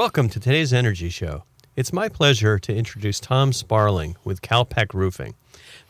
[0.00, 1.44] Welcome to today's Energy Show.
[1.76, 5.34] It's my pleasure to introduce Tom Sparling with Calpac Roofing.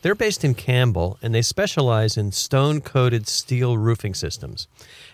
[0.02, 4.66] They're based in Campbell and they specialize in stone coated steel roofing systems.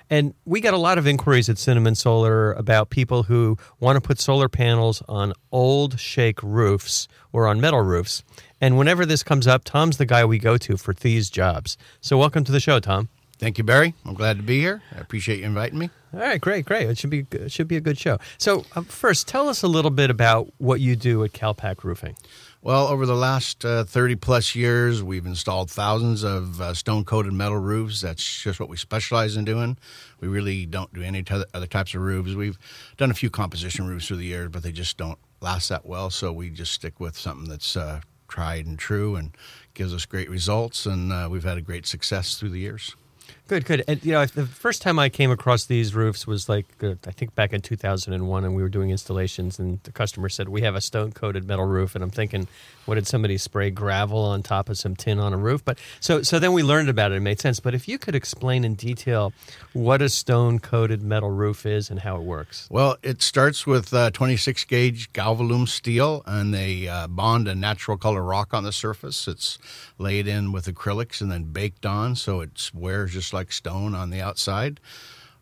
[0.08, 4.00] And we got a lot of inquiries at Cinnamon Solar about people who want to
[4.00, 8.24] put solar panels on old shake roofs or on metal roofs.
[8.62, 11.76] And whenever this comes up, Tom's the guy we go to for these jobs.
[12.00, 13.10] So, welcome to the show, Tom.
[13.38, 13.94] Thank you, Barry.
[14.06, 14.82] I'm glad to be here.
[14.94, 15.90] I appreciate you inviting me.
[16.14, 16.88] All right, great, great.
[16.88, 18.18] It should be it should be a good show.
[18.38, 22.16] So, um, first, tell us a little bit about what you do at Calpac Roofing.
[22.62, 27.32] Well, over the last uh, 30 plus years, we've installed thousands of uh, stone coated
[27.32, 28.00] metal roofs.
[28.00, 29.76] That's just what we specialize in doing.
[30.20, 32.34] We really don't do any t- other types of roofs.
[32.34, 32.58] We've
[32.96, 36.10] done a few composition roofs through the years, but they just don't last that well.
[36.10, 39.30] So we just stick with something that's uh, tried and true and
[39.74, 40.86] gives us great results.
[40.86, 42.96] And uh, we've had a great success through the years.
[43.48, 43.84] Good, good.
[43.86, 47.12] And you know, the first time I came across these roofs was like uh, I
[47.12, 50.74] think back in 2001, and we were doing installations, and the customer said we have
[50.74, 52.48] a stone coated metal roof, and I'm thinking,
[52.86, 55.64] what did somebody spray gravel on top of some tin on a roof?
[55.64, 57.16] But so so then we learned about it.
[57.16, 57.60] It made sense.
[57.60, 59.32] But if you could explain in detail
[59.72, 62.66] what a stone coated metal roof is and how it works.
[62.68, 67.96] Well, it starts with uh, 26 gauge galvalume steel, and they uh, bond a natural
[67.96, 69.28] color rock on the surface.
[69.28, 69.56] It's
[69.98, 74.10] laid in with acrylics and then baked on, so it wears just like stone on
[74.10, 74.80] the outside.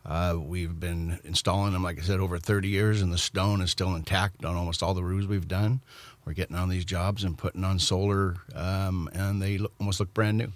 [0.04, 3.70] Uh, we've been installing them, like I said, over 30 years, and the stone is
[3.70, 5.80] still intact on almost all the roofs we've done.
[6.26, 10.12] We're getting on these jobs and putting on solar, um, and they look, almost look
[10.12, 10.52] brand new.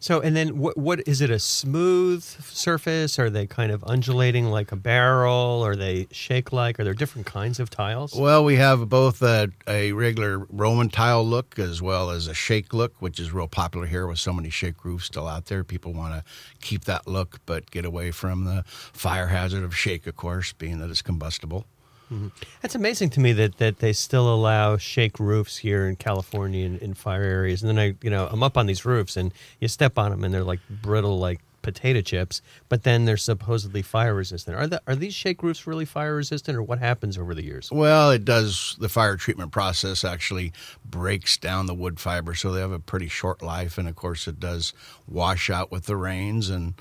[0.00, 0.76] So, and then what?
[0.76, 1.30] What is it?
[1.30, 3.18] A smooth surface?
[3.18, 5.62] Are they kind of undulating like a barrel?
[5.64, 6.80] Are they shake like?
[6.80, 8.14] Are there different kinds of tiles?
[8.14, 12.72] Well, we have both a, a, regular Roman tile look as well as a shake
[12.72, 15.64] look, which is real popular here with so many shake roofs still out there.
[15.64, 16.24] People want to
[16.60, 20.78] keep that look, but get away from the fire hazard of shake, of course, being
[20.78, 21.66] that it's combustible.
[22.12, 22.28] Mm-hmm.
[22.62, 26.78] That's amazing to me that, that they still allow shake roofs here in California in,
[26.78, 27.62] in fire areas.
[27.62, 30.22] And then I, you know, I'm up on these roofs and you step on them
[30.22, 32.42] and they're like brittle, like potato chips.
[32.68, 34.56] But then they're supposedly fire resistant.
[34.56, 37.70] Are the, are these shake roofs really fire resistant, or what happens over the years?
[37.72, 38.76] Well, it does.
[38.78, 40.52] The fire treatment process actually
[40.84, 43.78] breaks down the wood fiber, so they have a pretty short life.
[43.78, 44.72] And of course, it does
[45.08, 46.74] wash out with the rains and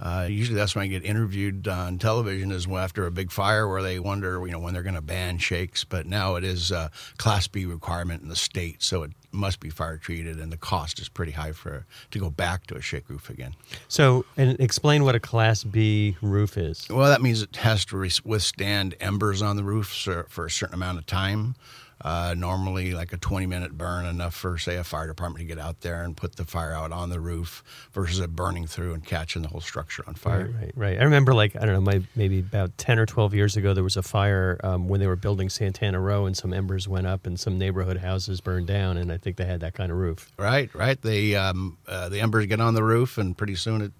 [0.00, 3.82] uh, usually that's when I get interviewed on television is after a big fire where
[3.82, 5.84] they wonder, you know, when they're going to ban shakes.
[5.84, 9.70] But now it is a Class B requirement in the state, so it must be
[9.70, 13.08] fire treated, and the cost is pretty high for to go back to a shake
[13.08, 13.54] roof again.
[13.88, 16.86] So, and explain what a Class B roof is.
[16.88, 19.88] Well, that means it has to withstand embers on the roof
[20.28, 21.56] for a certain amount of time.
[22.00, 25.58] Uh, normally, like a 20 minute burn, enough for, say, a fire department to get
[25.58, 29.04] out there and put the fire out on the roof versus it burning through and
[29.04, 30.46] catching the whole structure on fire.
[30.46, 30.72] Right, right.
[30.76, 31.00] right.
[31.00, 33.84] I remember, like, I don't know, my, maybe about 10 or 12 years ago, there
[33.84, 37.26] was a fire um, when they were building Santana Row and some embers went up
[37.26, 38.96] and some neighborhood houses burned down.
[38.96, 40.30] And I think they had that kind of roof.
[40.38, 41.00] Right, right.
[41.00, 43.92] They, um, uh, the embers get on the roof, and pretty soon it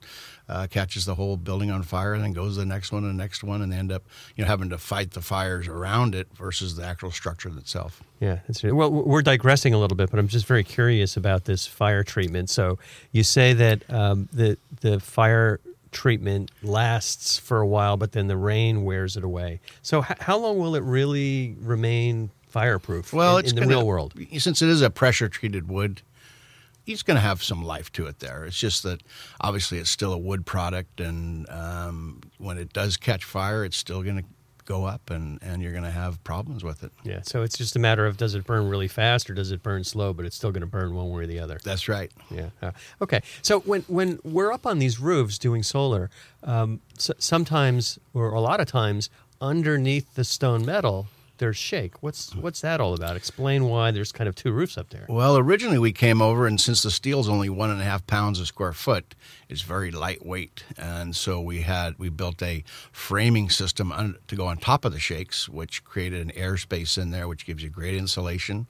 [0.49, 3.13] uh, catches the whole building on fire, and then goes to the next one and
[3.13, 4.03] the next one, and they end up
[4.37, 8.03] you know having to fight the fires around it versus the actual structure itself.
[8.21, 8.41] Yeah.
[8.65, 12.51] Well, we're digressing a little bit, but I'm just very curious about this fire treatment.
[12.51, 12.79] So
[13.13, 15.61] you say that um, the the fire
[15.91, 19.61] treatment lasts for a while, but then the rain wears it away.
[19.83, 23.87] So h- how long will it really remain fireproof well, in, in the gonna, real
[23.87, 24.15] world?
[24.39, 26.03] Since it is a pressure treated wood,
[26.93, 28.45] it's going to have some life to it there.
[28.45, 29.03] It's just that
[29.41, 34.03] obviously it's still a wood product, and um, when it does catch fire, it's still
[34.03, 34.25] going to
[34.69, 36.93] go up and, and you're going to have problems with it.
[37.03, 39.63] Yeah, so it's just a matter of does it burn really fast or does it
[39.63, 41.59] burn slow, but it's still going to burn one way or the other.
[41.65, 42.13] That's right.
[42.31, 42.51] Yeah.
[42.61, 43.23] Uh, okay.
[43.41, 46.11] So when when we're up on these roofs doing solar,
[46.43, 49.09] um, so sometimes or a lot of times
[49.41, 51.07] underneath the stone metal
[51.39, 52.03] there's shake.
[52.03, 53.17] What's what's that all about?
[53.17, 55.07] Explain why there's kind of two roofs up there.
[55.09, 58.41] Well, originally we came over, and since the steel's only one and a half pounds
[58.41, 59.15] a square foot,
[59.49, 64.59] it's very lightweight, and so we had we built a framing system to go on
[64.59, 68.67] top of the shakes, which created an airspace in there, which gives you great insulation.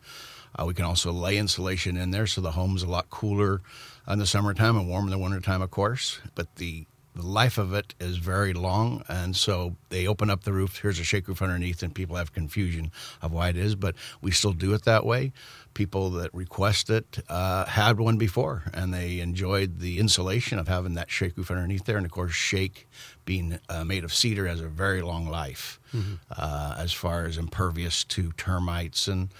[0.58, 3.60] Uh, we can also lay insulation in there, so the home's a lot cooler
[4.08, 6.20] in the summertime and warm in the wintertime, of course.
[6.34, 6.86] But the
[7.18, 10.78] the life of it is very long, and so they open up the roof.
[10.78, 14.30] Here's a shake roof underneath, and people have confusion of why it is, but we
[14.30, 15.32] still do it that way.
[15.74, 20.94] People that request it uh, had one before, and they enjoyed the insulation of having
[20.94, 21.96] that shake roof underneath there.
[21.96, 22.88] And of course, shake
[23.24, 26.14] being uh, made of cedar has a very long life, mm-hmm.
[26.30, 29.30] uh, as far as impervious to termites and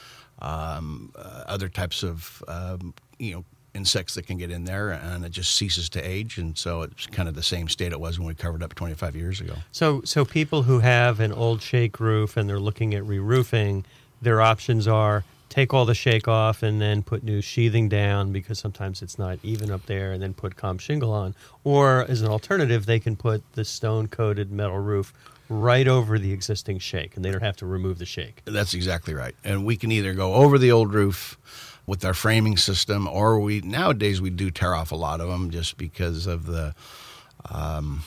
[0.41, 3.45] um, uh, other types of um, you know
[3.79, 6.37] insects that can get in there, and it just ceases to age.
[6.37, 9.15] And so it's kind of the same state it was when we covered up 25
[9.15, 9.55] years ago.
[9.71, 13.85] So, so people who have an old shake roof and they're looking at re-roofing,
[14.21, 18.59] their options are take all the shake off and then put new sheathing down because
[18.59, 21.35] sometimes it's not even up there, and then put comp shingle on.
[21.65, 25.15] Or as an alternative, they can put the stone-coated metal roof
[25.49, 28.43] right over the existing shake, and they don't have to remove the shake.
[28.45, 29.35] That's exactly right.
[29.45, 31.39] And we can either go over the old roof
[31.89, 35.51] with our framing system, or we nowadays we do tear off a lot of them
[35.51, 36.75] just because of the
[37.51, 38.05] um,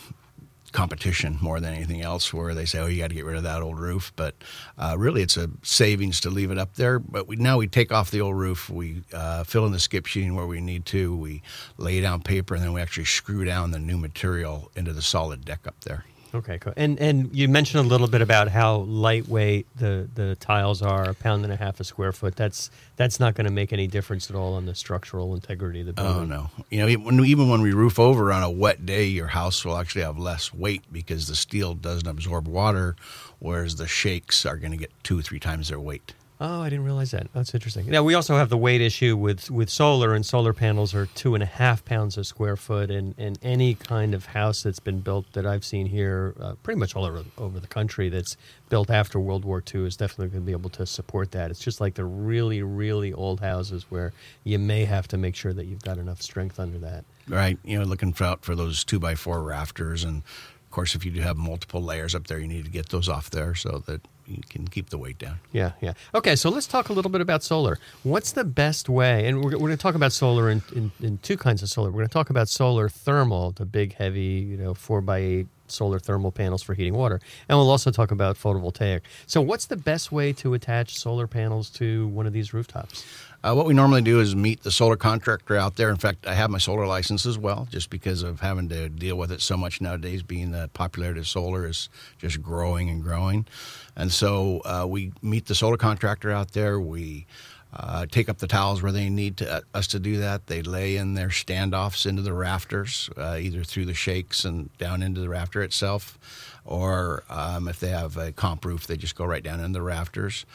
[0.72, 2.32] competition more than anything else.
[2.32, 4.36] Where they say, "Oh, you got to get rid of that old roof," but
[4.78, 7.00] uh, really it's a savings to leave it up there.
[7.00, 10.06] But we now we take off the old roof, we uh, fill in the skip
[10.06, 11.42] sheeting where we need to, we
[11.78, 15.44] lay down paper, and then we actually screw down the new material into the solid
[15.44, 16.06] deck up there.
[16.34, 16.74] Okay, cool.
[16.78, 21.14] And and you mentioned a little bit about how lightweight the, the tiles are, a
[21.14, 22.36] pound and a half a square foot.
[22.36, 25.88] That's that's not going to make any difference at all on the structural integrity of
[25.88, 26.32] the oh, building.
[26.32, 26.50] Oh no!
[26.70, 29.78] You know, even even when we roof over on a wet day, your house will
[29.78, 32.96] actually have less weight because the steel doesn't absorb water,
[33.40, 36.14] whereas the shakes are going to get two or three times their weight.
[36.44, 37.28] Oh, I didn't realize that.
[37.34, 37.86] That's interesting.
[37.86, 41.36] Now we also have the weight issue with with solar, and solar panels are two
[41.36, 45.02] and a half pounds a square foot, and, and any kind of house that's been
[45.02, 48.38] built that I've seen here, uh, pretty much all over over the country, that's
[48.70, 51.52] built after World War II is definitely going to be able to support that.
[51.52, 54.12] It's just like the really really old houses where
[54.44, 57.06] you may have to make sure that you've got enough strength under that.
[57.28, 57.60] Right.
[57.64, 60.24] You know, looking out for those two by four rafters and.
[60.72, 63.10] Of course, if you do have multiple layers up there, you need to get those
[63.10, 65.42] off there so that you can keep the weight down.
[65.52, 65.96] Yeah, yeah.
[66.16, 67.78] Okay, so let's talk a little bit about solar.
[68.04, 69.28] What's the best way?
[69.28, 71.90] And we're, we're going to talk about solar in, in, in two kinds of solar.
[71.90, 75.48] We're going to talk about solar thermal, the big, heavy, you know, four by eight
[75.68, 77.20] solar thermal panels for heating water.
[77.50, 79.02] And we'll also talk about photovoltaic.
[79.26, 83.06] So, what's the best way to attach solar panels to one of these rooftops?
[83.44, 85.90] Uh, what we normally do is meet the solar contractor out there.
[85.90, 89.18] In fact, I have my solar license as well, just because of having to deal
[89.18, 91.90] with it so much nowadays, being the popularity of solar is
[92.20, 93.48] just growing and growing.
[93.96, 96.80] And so uh, we meet the solar contractor out there.
[96.80, 97.26] We
[97.74, 100.48] uh, take up the towels where they need to, uh, us to do that.
[100.48, 105.02] They lay in their standoffs into the rafters, uh, either through the shakes and down
[105.02, 106.20] into the rafter itself,
[106.66, 109.82] or um, if they have a comp roof, they just go right down in the
[109.82, 110.46] rafters.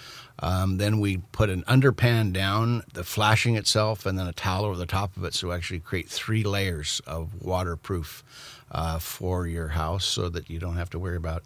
[0.40, 4.76] Um, then we put an underpan down, the flashing itself, and then a towel over
[4.76, 8.22] the top of it, so actually create three layers of waterproof
[8.70, 11.44] uh, for your house, so that you don't have to worry about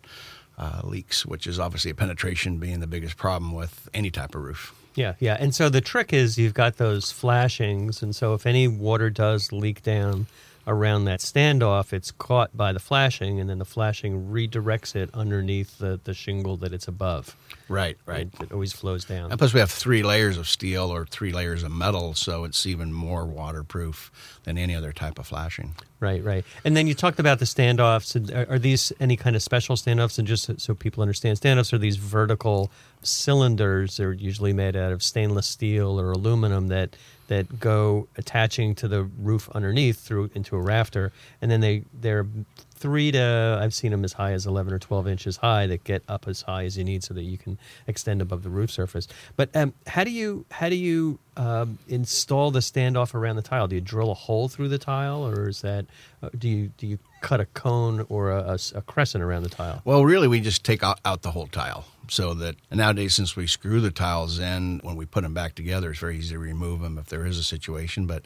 [0.58, 4.42] uh, leaks, which is obviously a penetration being the biggest problem with any type of
[4.42, 4.74] roof.
[4.94, 5.36] Yeah, yeah.
[5.38, 9.52] And so the trick is you've got those flashings, and so if any water does
[9.52, 10.26] leak down
[10.66, 15.78] around that standoff, it's caught by the flashing, and then the flashing redirects it underneath
[15.78, 17.36] the, the shingle that it's above.
[17.70, 18.28] Right, right.
[18.40, 19.30] It, it always flows down.
[19.30, 22.66] And plus, we have three layers of steel or three layers of metal, so it's
[22.66, 24.10] even more waterproof
[24.42, 25.74] than any other type of flashing.
[26.00, 26.44] Right, right.
[26.64, 28.16] And then you talked about the standoffs.
[28.16, 30.18] And are, are these any kind of special standoffs?
[30.18, 32.72] And just so, so people understand, standoffs are these vertical
[33.02, 33.98] cylinders.
[33.98, 36.96] They're usually made out of stainless steel or aluminum that
[37.28, 42.26] that go attaching to the roof underneath through into a rafter, and then they they're
[42.80, 46.02] three to I've seen them as high as eleven or twelve inches high that get
[46.08, 49.06] up as high as you need so that you can extend above the roof surface.
[49.36, 53.68] But um, how do you how do you um, install the standoff around the tile?
[53.68, 55.86] Do you drill a hole through the tile, or is that
[56.22, 59.50] uh, do you do you cut a cone or a, a, a crescent around the
[59.50, 59.82] tile?
[59.84, 63.46] Well, really, we just take out, out the whole tile so that nowadays since we
[63.46, 66.80] screw the tiles in when we put them back together it's very easy to remove
[66.80, 68.22] them if there is a situation but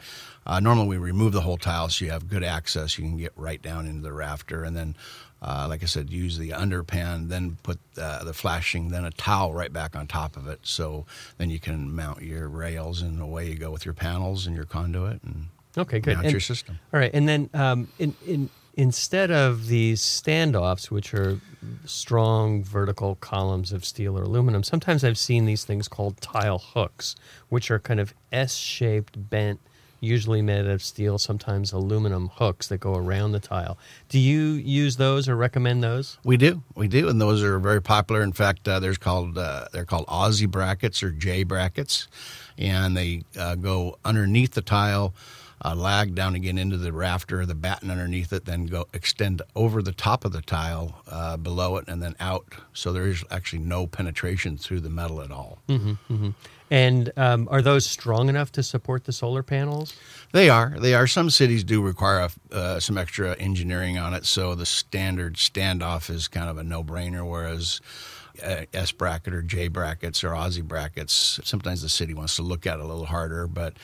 [0.46, 3.32] uh, normally we remove the whole tile so you have good access you can get
[3.36, 4.94] right down into the rafter and then
[5.42, 9.52] uh, like I said, use the underpan, then put uh, the flashing, then a towel
[9.52, 10.60] right back on top of it.
[10.62, 11.04] So
[11.36, 14.64] then you can mount your rails, and away you go with your panels and your
[14.64, 16.14] conduit, and okay, good.
[16.14, 16.78] mount And- your system.
[16.94, 21.40] All right, and then um, in, in instead of these standoffs, which are
[21.84, 27.16] strong vertical columns of steel or aluminum, sometimes I've seen these things called tile hooks,
[27.48, 29.60] which are kind of S-shaped, bent,
[30.00, 33.78] usually made of steel, sometimes aluminum hooks that go around the tile.
[34.08, 36.18] Do you use those or recommend those?
[36.24, 38.22] We do, we do, and those are very popular.
[38.22, 42.08] In fact, uh, there's called uh, they're called Aussie brackets or J brackets,
[42.58, 45.14] and they uh, go underneath the tile,
[45.64, 49.82] uh, lag down again into the rafter, the batten underneath it, then go extend over
[49.82, 52.44] the top of the tile uh, below it, and then out.
[52.74, 55.58] So there is actually no penetration through the metal at all.
[56.70, 59.94] And um, are those strong enough to support the solar panels?
[60.32, 60.74] They are.
[60.78, 61.06] They are.
[61.06, 66.26] Some cities do require uh, some extra engineering on it, so the standard standoff is
[66.26, 67.28] kind of a no-brainer.
[67.28, 67.80] Whereas
[68.44, 72.66] uh, S bracket or J brackets or Aussie brackets, sometimes the city wants to look
[72.66, 73.46] at it a little harder.
[73.46, 73.74] But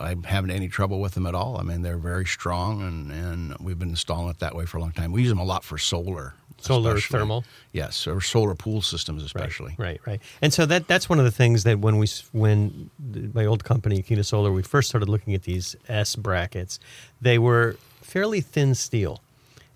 [0.00, 1.58] I haven't any trouble with them at all.
[1.58, 4.80] I mean, they're very strong, and, and we've been installing it that way for a
[4.80, 5.12] long time.
[5.12, 6.34] We use them a lot for solar.
[6.58, 7.18] Solar especially.
[7.18, 7.44] thermal?
[7.72, 9.74] Yes, or solar pool systems especially.
[9.78, 10.20] Right, right, right.
[10.42, 12.90] And so that that's one of the things that when we when
[13.32, 16.78] my old company Akeena Solar we first started looking at these S brackets,
[17.20, 19.22] they were fairly thin steel,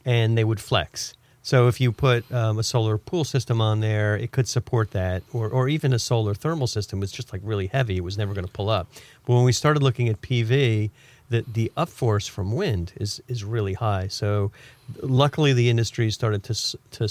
[0.04, 1.14] and they would flex.
[1.45, 5.23] So if you put um, a solar pool system on there, it could support that,
[5.31, 8.33] or or even a solar thermal system was just like really heavy; it was never
[8.33, 8.89] going to pull up.
[9.27, 10.91] But when we started looking at PV,
[11.29, 14.09] the the upforce from wind is is really high.
[14.09, 14.53] So
[15.03, 17.09] luckily, the industry started to to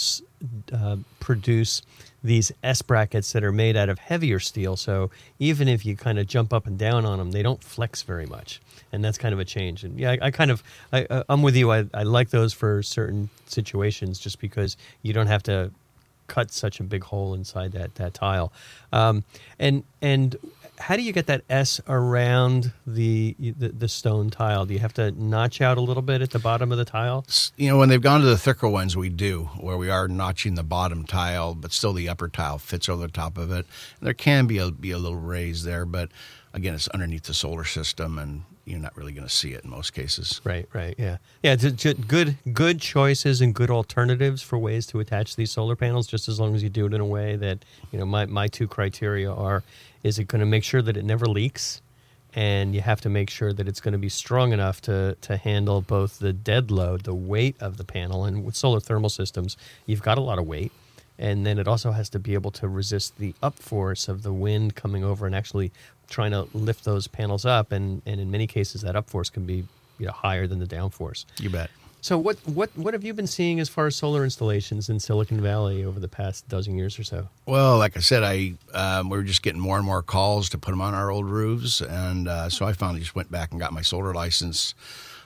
[0.73, 1.83] uh, produce
[2.23, 4.77] these S brackets that are made out of heavier steel.
[4.77, 8.01] So even if you kind of jump up and down on them, they don't flex
[8.03, 8.61] very much,
[8.91, 9.83] and that's kind of a change.
[9.83, 10.63] And yeah, I, I kind of
[10.93, 11.71] I, I'm with you.
[11.71, 15.71] I, I like those for certain situations, just because you don't have to
[16.27, 18.53] cut such a big hole inside that that tile.
[18.93, 19.23] Um,
[19.59, 20.37] and and
[20.79, 24.65] how do you get that S around the, the the stone tile?
[24.65, 27.25] Do you have to notch out a little bit at the bottom of the tile?
[27.57, 30.55] You know, when they've gone to the thicker ones, we do, where we are notching
[30.55, 33.65] the bottom tile, but still the upper tile fits over the top of it.
[33.99, 36.09] And there can be a, be a little raise there, but
[36.53, 39.69] again, it's underneath the solar system, and you're not really going to see it in
[39.69, 40.39] most cases.
[40.43, 41.55] Right, right, yeah, yeah.
[41.55, 46.07] Good, good choices and good alternatives for ways to attach these solar panels.
[46.07, 48.47] Just as long as you do it in a way that you know, my my
[48.47, 49.63] two criteria are:
[50.03, 51.81] is it going to make sure that it never leaks,
[52.35, 55.37] and you have to make sure that it's going to be strong enough to to
[55.37, 59.57] handle both the dead load, the weight of the panel, and with solar thermal systems,
[59.85, 60.71] you've got a lot of weight.
[61.19, 64.33] And then it also has to be able to resist the up force of the
[64.33, 65.71] wind coming over and actually
[66.09, 67.71] trying to lift those panels up.
[67.71, 69.65] And, and in many cases, that up force can be
[69.99, 71.25] you know higher than the downforce.
[71.39, 71.69] You bet.
[72.03, 75.39] So what what what have you been seeing as far as solar installations in Silicon
[75.39, 77.29] Valley over the past dozen years or so?
[77.45, 80.57] Well, like I said, I um, we were just getting more and more calls to
[80.57, 83.59] put them on our old roofs, and uh, so I finally just went back and
[83.59, 84.75] got my solar license.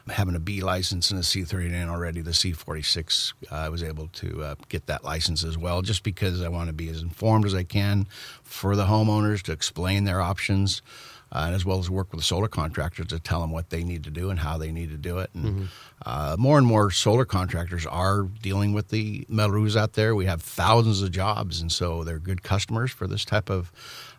[0.08, 4.42] Having a B license and a C39 already, the C46, uh, I was able to
[4.44, 7.56] uh, get that license as well, just because I want to be as informed as
[7.56, 8.08] I can
[8.44, 10.84] for the homeowners to explain their options.
[11.30, 13.84] Uh, and as well as work with the solar contractors to tell them what they
[13.84, 15.30] need to do and how they need to do it.
[15.34, 15.68] And
[16.06, 20.16] uh, more and more solar contractors are dealing with the metal roofs out there.
[20.16, 23.74] We have thousands of jobs, and so they're good customers for this type of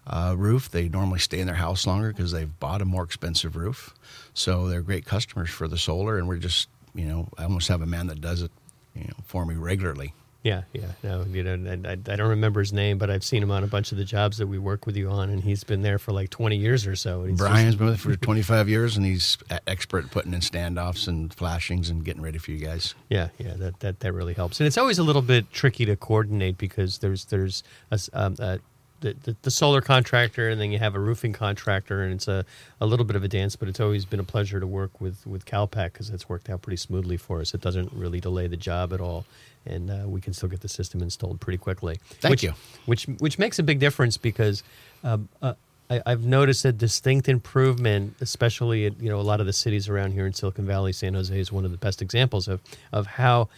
[0.06, 0.70] uh, roof.
[0.70, 3.94] They normally stay in their house longer because they've bought a more expensive roof.
[4.34, 7.80] So they're great customers for the solar, and we're just, you know, I almost have
[7.80, 8.50] a man that does it,
[8.94, 10.12] you know, for me regularly.
[10.45, 10.92] Yeah, yeah.
[11.02, 13.64] No, you know, I, I, I don't remember his name, but I've seen him on
[13.64, 15.99] a bunch of the jobs that we work with you on, and he's been there
[15.99, 17.23] for like twenty years or so.
[17.23, 20.40] And he's just- Brian's been with it for 25 years, and he's expert putting in
[20.40, 22.95] standoffs and flashings and getting ready for you guys.
[23.09, 25.97] Yeah, yeah, that, that that really helps, and it's always a little bit tricky to
[25.97, 28.61] coordinate because there's there's a, um, a,
[29.00, 32.45] the, the the solar contractor, and then you have a roofing contractor, and it's a,
[32.81, 33.57] a little bit of a dance.
[33.57, 36.62] But it's always been a pleasure to work with with Calpac because it's worked out
[36.62, 37.55] pretty smoothly for us.
[37.55, 39.25] It doesn't really delay the job at all,
[39.67, 41.99] and uh, we can still get the system installed pretty quickly.
[42.21, 42.52] Thank which, you.
[42.87, 44.62] Which which makes a big difference because.
[45.05, 45.55] Um, uh,
[45.90, 49.88] I, I've noticed a distinct improvement, especially at you know a lot of the cities
[49.88, 50.93] around here in Silicon Valley.
[50.93, 52.61] San Jose is one of the best examples of
[52.93, 53.49] of how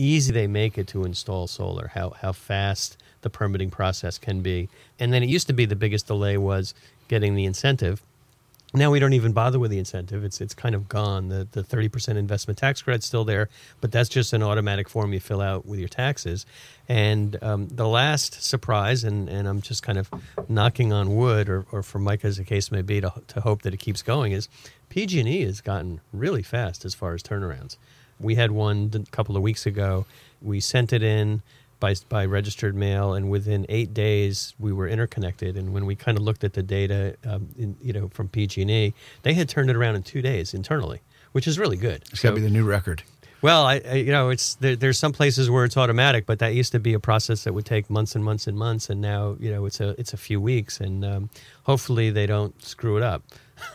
[0.00, 4.68] easy they make it to install solar, how how fast the permitting process can be.
[4.98, 6.74] And then it used to be the biggest delay was
[7.08, 8.02] getting the incentive.
[8.72, 10.22] Now we don't even bother with the incentive.
[10.24, 11.28] It's it's kind of gone.
[11.28, 13.48] The the thirty percent investment tax credit's still there,
[13.80, 16.46] but that's just an automatic form you fill out with your taxes.
[16.88, 20.08] And um, the last surprise, and, and I'm just kind of
[20.48, 23.74] knocking on wood, or, or Formica as the case may be, to, to hope that
[23.74, 24.48] it keeps going, is
[24.88, 27.76] PG&E has gotten really fast as far as turnarounds.
[28.20, 30.06] We had one a couple of weeks ago.
[30.42, 31.42] We sent it in
[31.80, 35.56] by by registered mail, and within eight days we were interconnected.
[35.56, 38.94] And when we kind of looked at the data, um, in, you know, from PG&E,
[39.22, 41.00] they had turned it around in two days internally,
[41.32, 42.04] which is really good.
[42.12, 43.02] It's got to be the new record.
[43.42, 46.54] Well, I, I you know, it's there, there's some places where it's automatic, but that
[46.54, 49.36] used to be a process that would take months and months and months, and now
[49.40, 51.30] you know it's a it's a few weeks, and um,
[51.64, 53.22] hopefully they don't screw it up.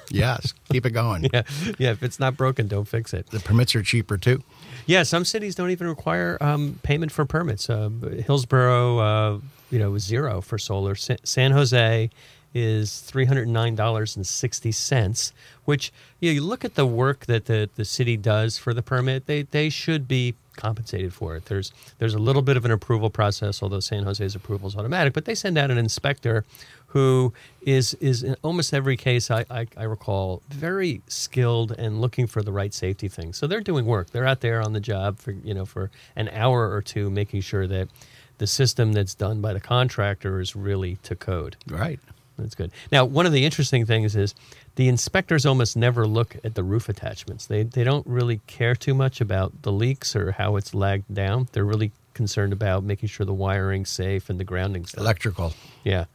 [0.10, 1.30] Yes, keep it going.
[1.32, 1.44] Yeah,
[1.78, 1.92] yeah.
[1.92, 3.28] If it's not broken, don't fix it.
[3.30, 4.42] The permits are cheaper too.
[4.88, 7.70] Yeah, some cities don't even require um, payment for permits.
[7.70, 7.90] Uh,
[8.26, 10.96] Hillsborough, uh, you know, is zero for solar.
[10.96, 12.10] Sa- San Jose
[12.56, 15.34] is three hundred nine dollars and sixty cents.
[15.66, 18.82] Which you, know, you look at the work that the, the city does for the
[18.82, 21.46] permit, they they should be compensated for it.
[21.46, 25.14] There's there's a little bit of an approval process, although San Jose's approval is automatic.
[25.14, 26.46] But they send out an inspector
[26.88, 32.26] who is is in almost every case I, I, I recall very skilled and looking
[32.26, 33.38] for the right safety things.
[33.38, 34.12] So they're doing work.
[34.12, 37.42] They're out there on the job for you know for an hour or two, making
[37.42, 37.90] sure that
[38.38, 41.58] the system that's done by the contractor is really to code.
[41.68, 42.00] Right.
[42.38, 42.72] That's good.
[42.92, 44.36] Now, one of the interesting things is
[44.76, 47.46] the inspectors almost never look at the roof attachments.
[47.46, 51.48] They they don't really care too much about the leaks or how it's lagged down.
[51.54, 55.04] They're really concerned about making sure the wiring's safe and the grounding's done.
[55.04, 55.54] Electrical.
[55.84, 56.06] Yeah.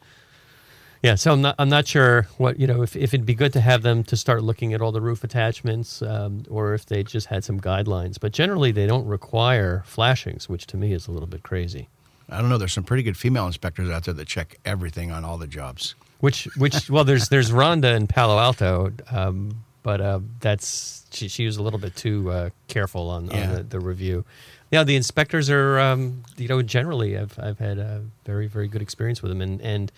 [1.03, 1.55] Yeah, so I'm not.
[1.59, 2.83] I'm not sure what you know.
[2.83, 5.25] If, if it'd be good to have them to start looking at all the roof
[5.25, 8.21] attachments, um, or if they just had some guidelines.
[8.21, 11.89] But generally, they don't require flashings, which to me is a little bit crazy.
[12.29, 12.59] I don't know.
[12.59, 15.95] There's some pretty good female inspectors out there that check everything on all the jobs.
[16.21, 21.47] Which which well, there's there's Rhonda in Palo Alto, um, but uh, that's she, she
[21.47, 23.49] was a little bit too uh, careful on, Yeah.
[23.51, 24.25] on the, the review.
[24.71, 28.83] Yeah, the inspectors are um, you know generally I've I've had a very very good
[28.83, 29.93] experience with them, and and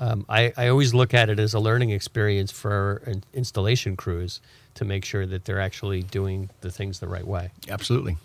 [0.00, 4.40] um, I I always look at it as a learning experience for in- installation crews
[4.74, 7.50] to make sure that they're actually doing the things the right way.
[7.68, 8.16] Absolutely.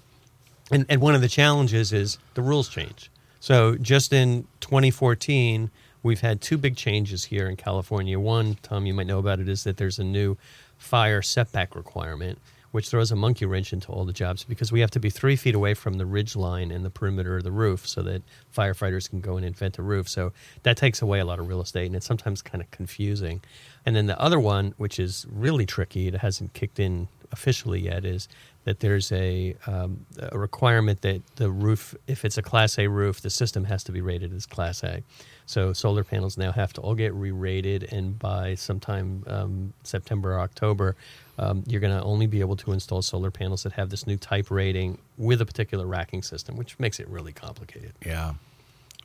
[0.72, 3.10] And, and one of the challenges is the rules change.
[3.40, 5.70] So just in 2014,
[6.04, 8.20] we've had two big changes here in California.
[8.20, 10.38] One, Tom, you might know about it, is that there's a new
[10.78, 12.40] fire setback requirement,
[12.72, 15.36] which throws a monkey wrench into all the jobs because we have to be three
[15.36, 18.22] feet away from the ridge line and the perimeter of the roof so that
[18.56, 20.10] firefighters can go and vent a roof.
[20.10, 20.34] So
[20.64, 23.42] that takes away a lot of real estate, and it's sometimes kind of confusing.
[23.86, 28.06] And then the other one, which is really tricky, it hasn't kicked in officially yet,
[28.06, 28.28] is
[28.66, 33.22] that there's a, um, a requirement that the roof, if it's a Class A roof,
[33.22, 35.04] the system has to be rated as Class A.
[35.46, 40.40] So solar panels now have to all get re-rated, and by sometime um, September or
[40.40, 40.96] October,
[41.38, 44.16] um, you're going to only be able to install solar panels that have this new
[44.18, 47.94] type rating with a particular racking system, which makes it really complicated.
[48.06, 48.36] Yeah.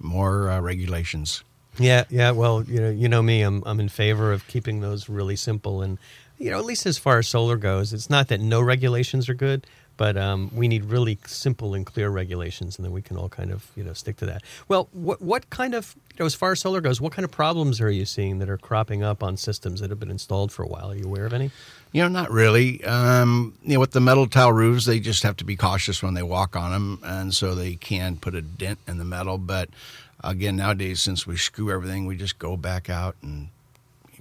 [0.00, 1.42] More uh, regulations.
[1.78, 2.30] Yeah, yeah.
[2.32, 3.42] Well, you know, you know me.
[3.42, 5.98] I'm I'm in favor of keeping those really simple, and
[6.38, 9.34] you know, at least as far as solar goes, it's not that no regulations are
[9.34, 9.66] good,
[9.98, 13.50] but um, we need really simple and clear regulations, and then we can all kind
[13.50, 14.42] of you know stick to that.
[14.68, 17.30] Well, what what kind of you know, as far as solar goes, what kind of
[17.30, 20.62] problems are you seeing that are cropping up on systems that have been installed for
[20.62, 20.90] a while?
[20.90, 21.50] Are you aware of any?
[21.92, 22.82] You know, not really.
[22.84, 26.14] Um, you know, with the metal tile roofs, they just have to be cautious when
[26.14, 29.36] they walk on them, and so they can put a dent in the metal.
[29.36, 29.68] But
[30.22, 33.48] again, nowadays, since we screw everything, we just go back out and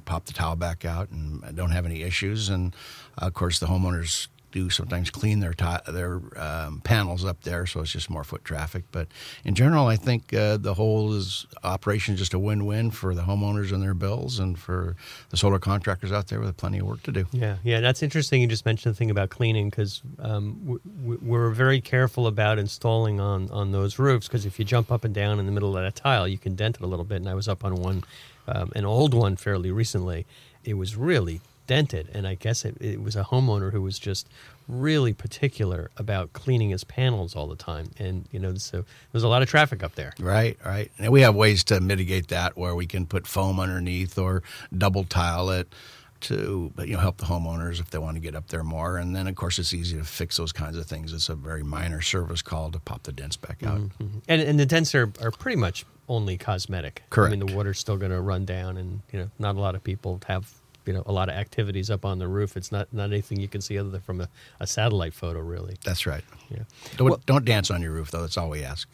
[0.06, 2.50] pop the tile back out, and don't have any issues.
[2.50, 2.76] And
[3.18, 7.82] of course, the homeowners do sometimes clean their ti- their um, panels up there, so
[7.82, 8.84] it's just more foot traffic.
[8.92, 9.08] But
[9.44, 13.24] in general, I think uh, the whole is operation is just a win-win for the
[13.24, 14.96] homeowners and their bills, and for
[15.30, 17.26] the solar contractors out there with plenty of work to do.
[17.32, 18.42] Yeah, yeah, that's interesting.
[18.42, 23.50] You just mentioned the thing about cleaning because um, we're very careful about installing on
[23.52, 25.96] on those roofs because if you jump up and down in the middle of that
[25.96, 27.18] tile, you can dent it a little bit.
[27.18, 28.04] And I was up on one,
[28.48, 30.26] um, an old one fairly recently.
[30.64, 34.28] It was really dented, and I guess it, it was a homeowner who was just
[34.68, 37.92] really particular about cleaning his panels all the time.
[38.00, 40.14] And you know, so there's a lot of traffic up there.
[40.20, 40.92] Right, right.
[40.98, 44.44] And we have ways to mitigate that where we can put foam underneath or
[44.76, 45.72] double tile it
[46.20, 48.98] to you know help the homeowners if they want to get up there more.
[48.98, 51.14] And then of course it's easy to fix those kinds of things.
[51.14, 53.80] It's a very minor service call to pop the dents back out.
[53.80, 54.22] Mhm.
[54.28, 57.04] And and the dents are, are pretty much only cosmetic.
[57.10, 59.60] correct I mean, the water's still going to run down, and you know, not a
[59.60, 60.52] lot of people have
[60.88, 62.58] you know a lot of activities up on the roof.
[62.58, 65.78] It's not not anything you can see other than from a, a satellite photo, really.
[65.84, 66.24] That's right.
[66.50, 66.60] Yeah.
[66.98, 68.22] Don't Well- don't dance on your roof though.
[68.22, 68.88] That's all we ask.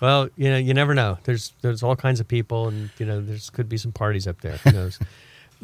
[0.00, 1.18] Well, you know, you never know.
[1.24, 4.40] There's there's all kinds of people, and you know, there's could be some parties up
[4.42, 4.56] there.
[4.58, 4.98] Who knows?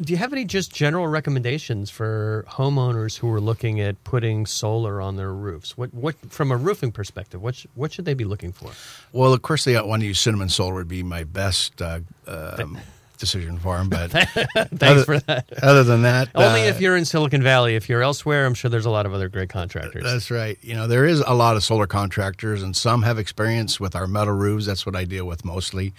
[0.01, 4.99] Do you have any just general recommendations for homeowners who are looking at putting solar
[4.99, 5.77] on their roofs?
[5.77, 7.41] What what from a roofing perspective?
[7.41, 8.71] What sh- what should they be looking for?
[9.13, 12.77] Well, of course, they want to use cinnamon solar would be my best uh, um,
[13.17, 13.89] decision for him.
[13.89, 15.45] But Thanks other, for that.
[15.61, 17.75] other than that, Only uh, if you're in Silicon Valley.
[17.75, 20.03] If you're elsewhere, I'm sure there's a lot of other great contractors.
[20.03, 20.57] That's right.
[20.61, 24.07] You know, there is a lot of solar contractors, and some have experience with our
[24.07, 24.65] metal roofs.
[24.65, 25.93] That's what I deal with mostly.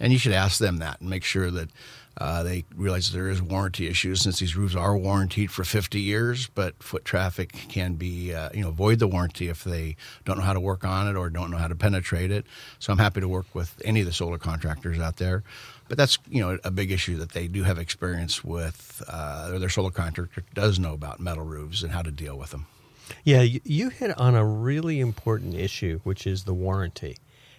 [0.00, 1.70] And you should ask them that and make sure that
[2.18, 6.46] uh, they realize there is warranty issues since these roofs are warranted for 50 years.
[6.48, 10.44] But foot traffic can be, uh, you know, void the warranty if they don't know
[10.44, 12.46] how to work on it or don't know how to penetrate it.
[12.78, 15.42] So I'm happy to work with any of the solar contractors out there.
[15.88, 19.02] But that's you know a big issue that they do have experience with.
[19.08, 22.50] Uh, or their solar contractor does know about metal roofs and how to deal with
[22.50, 22.66] them.
[23.22, 27.18] Yeah, you hit on a really important issue, which is the warranty.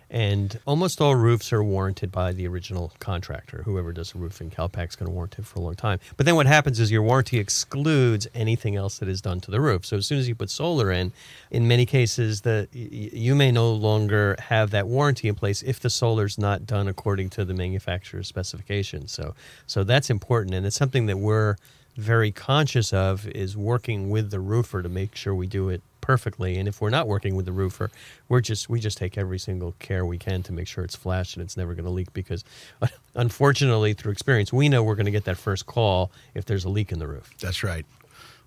[0.10, 3.64] And almost all roofs are warranted by the original contractor.
[3.66, 6.00] Whoever does the roofing, is going to warrant it for a long time.
[6.16, 9.60] But then what happens is your warranty excludes anything else that is done to the
[9.60, 9.86] roof.
[9.86, 11.12] So as soon as you put solar in,
[11.50, 15.90] in many cases, the you may no longer have that warranty in place if the
[15.90, 19.12] solar's not done according to the manufacturer's specifications.
[19.12, 19.34] So,
[19.66, 21.56] so that's important, and it's something that we're
[21.96, 26.58] very conscious of is working with the roofer to make sure we do it perfectly.
[26.58, 27.90] And if we're not working with the roofer,
[28.30, 31.36] we're just we just take every single care we can to make sure it's flashed
[31.36, 32.14] and it's never going to leak.
[32.14, 32.44] Because
[33.16, 36.70] unfortunately, through experience, we know we're going to get that first call if there's a
[36.70, 37.34] leak in the roof.
[37.40, 37.86] That's right.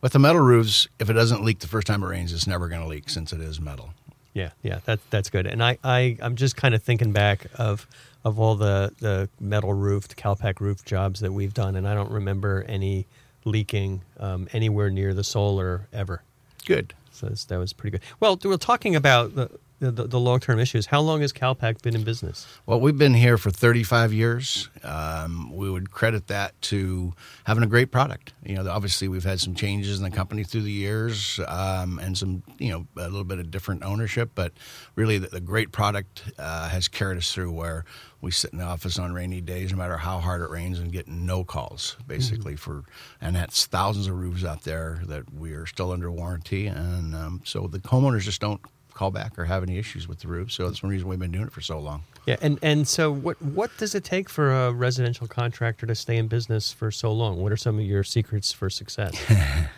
[0.01, 2.69] With the metal roofs, if it doesn't leak the first time it rains, it's never
[2.69, 3.91] going to leak since it is metal.
[4.33, 5.47] Yeah, yeah, that that's good.
[5.49, 7.89] And I, I I'm just kind of thinking back of
[8.25, 12.13] of all the the metal roofed Calpac roof jobs that we've done, and I don't
[12.13, 13.07] remember any
[13.45, 16.23] leaking um, anywhere near the solar ever.
[16.67, 16.95] Good.
[17.13, 18.07] So that was pretty good.
[18.21, 20.87] Well, we're talking about the the, the long term issues.
[20.87, 22.47] How long has Calpac been in business?
[22.67, 24.69] Well, we've been here for 35 years.
[24.83, 27.13] Um, we would credit that to
[27.45, 28.33] having a great product.
[28.45, 32.19] You know, obviously we've had some changes in the company through the years um, and
[32.19, 34.53] some, you know, a little bit of different ownership, but
[34.97, 37.85] really the, the great product uh, has carried us through where
[38.21, 40.93] we sit in the office on rainy days, no matter how hard it rains, and
[40.93, 42.83] get no calls basically mm-hmm.
[42.83, 42.85] for,
[43.21, 47.41] and that's thousands of roofs out there that we are still under warranty, and um,
[47.45, 48.61] so the homeowners just don't
[48.99, 50.51] call back or have any issues with the roof.
[50.51, 52.03] So that's one reason we've been doing it for so long.
[52.27, 56.17] Yeah, and and so what what does it take for a residential contractor to stay
[56.17, 57.41] in business for so long?
[57.41, 59.15] What are some of your secrets for success?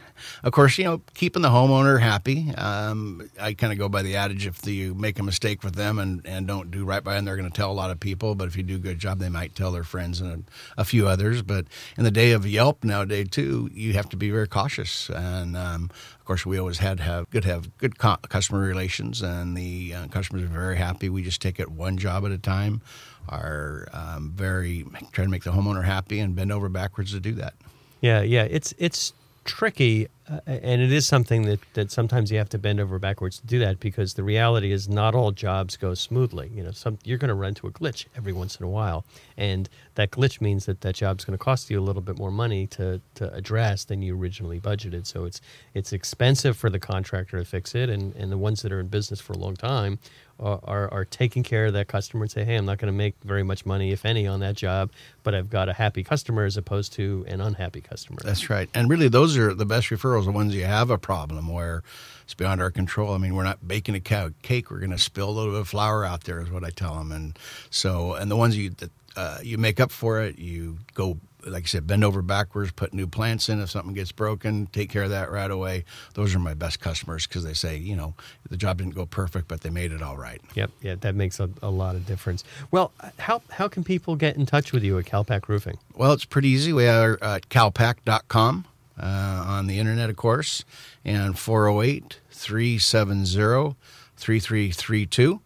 [0.42, 2.52] of course, you know, keeping the homeowner happy.
[2.56, 5.98] Um, I kind of go by the adage: if you make a mistake with them
[5.98, 8.34] and, and don't do right by them, they're going to tell a lot of people.
[8.34, 10.44] But if you do a good job, they might tell their friends and
[10.76, 11.42] a, a few others.
[11.42, 15.10] But in the day of Yelp nowadays, too, you have to be very cautious.
[15.10, 19.22] And um, of course, we always had to have good have good co- customer relations,
[19.22, 21.08] and the uh, customers are very happy.
[21.08, 22.82] We just take it one job at a time.
[23.28, 27.32] Are um, very trying to make the homeowner happy and bend over backwards to do
[27.34, 27.54] that.
[28.00, 29.12] Yeah, yeah, it's it's
[29.50, 33.40] tricky, uh, and it is something that, that sometimes you have to bend over backwards
[33.40, 36.50] to do that because the reality is not all jobs go smoothly.
[36.54, 39.04] You know, some you're going to run into a glitch every once in a while,
[39.36, 42.30] and that glitch means that that job's going to cost you a little bit more
[42.30, 45.06] money to, to address than you originally budgeted.
[45.06, 45.40] So it's
[45.74, 48.88] it's expensive for the contractor to fix it, and, and the ones that are in
[48.88, 49.98] business for a long time
[50.40, 53.14] are, are, taking care of that customer and say, hey, I'm not going to make
[53.24, 54.90] very much money, if any, on that job,
[55.22, 58.18] but I've got a happy customer as opposed to an unhappy customer.
[58.24, 58.68] That's right.
[58.74, 61.82] And really, those are the best referrals, the ones you have a problem where
[62.24, 63.14] it's beyond our control.
[63.14, 65.68] I mean, we're not baking a cake, we're going to spill a little bit of
[65.68, 67.12] flour out there, is what I tell them.
[67.12, 71.18] And so, and the ones you, that, uh, you make up for it, you go
[71.46, 73.60] like I said, bend over backwards, put new plants in.
[73.60, 75.84] If something gets broken, take care of that right away.
[76.14, 78.14] Those are my best customers because they say, you know,
[78.48, 80.40] the job didn't go perfect, but they made it all right.
[80.54, 82.44] Yep, yeah, that makes a, a lot of difference.
[82.70, 85.78] Well, how how can people get in touch with you at Calpac Roofing?
[85.94, 86.72] Well, it's pretty easy.
[86.72, 88.66] We are at calpac.com
[88.98, 89.04] uh,
[89.46, 90.64] on the internet, of course,
[91.04, 93.76] and 408 370
[94.16, 95.40] 3332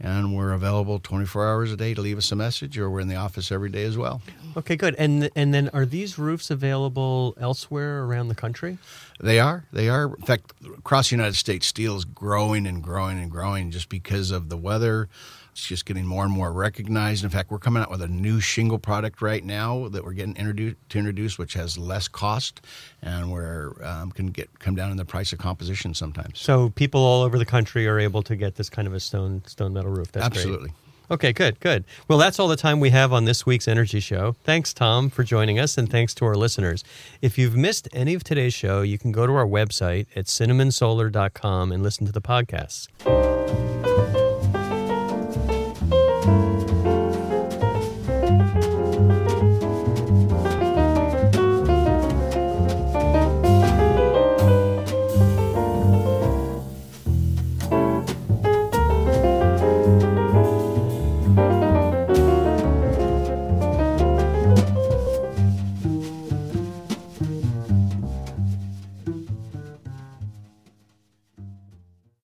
[0.00, 3.08] and we're available 24 hours a day to leave us a message or we're in
[3.08, 4.20] the office every day as well.
[4.56, 4.94] Okay good.
[4.98, 8.78] And and then are these roofs available elsewhere around the country?
[9.20, 9.64] They are.
[9.72, 10.06] They are.
[10.06, 14.30] In fact across the united states steel is growing and growing and growing just because
[14.30, 15.08] of the weather
[15.56, 17.24] it's just getting more and more recognized.
[17.24, 20.36] In fact, we're coming out with a new shingle product right now that we're getting
[20.36, 22.60] introduced to introduce, which has less cost
[23.00, 26.38] and where um, can get come down in the price of composition sometimes.
[26.40, 29.42] So people all over the country are able to get this kind of a stone
[29.46, 30.12] stone metal roof.
[30.12, 30.68] That's absolutely.
[30.68, 30.80] Great.
[31.10, 31.84] Okay, good, good.
[32.06, 34.36] Well, that's all the time we have on this week's Energy Show.
[34.44, 36.84] Thanks, Tom, for joining us, and thanks to our listeners.
[37.22, 41.72] If you've missed any of today's show, you can go to our website at cinnamonsolar.com
[41.72, 42.88] and listen to the podcasts.